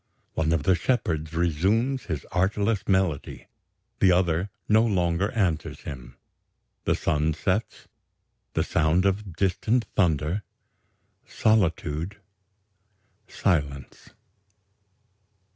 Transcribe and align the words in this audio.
One 0.33 0.51
of 0.51 0.63
the 0.63 0.73
shepherds 0.73 1.31
resumes 1.35 2.05
his 2.05 2.25
artless 2.31 2.87
melody, 2.87 3.45
the 3.99 4.11
other 4.11 4.49
no 4.67 4.83
longer 4.83 5.29
answers 5.33 5.81
him. 5.81 6.17
The 6.85 6.95
sun 6.95 7.35
sets... 7.35 7.87
the 8.53 8.63
sound 8.63 9.05
of 9.05 9.35
distant 9.35 9.85
thunder... 9.95 10.41
solitude... 11.27 12.17
silence.... 13.27 14.09